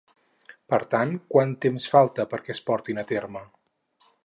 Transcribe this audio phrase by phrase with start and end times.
[0.73, 3.45] Per tant, quant temps falta perquè es portin a terme?